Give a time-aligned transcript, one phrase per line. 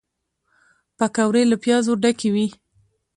[0.97, 2.47] پکورې له پیازو ډکې وي